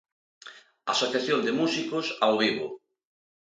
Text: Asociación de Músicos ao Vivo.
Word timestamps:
Asociación 0.93 1.39
de 1.45 1.55
Músicos 1.59 2.05
ao 2.23 2.33
Vivo. 2.41 2.67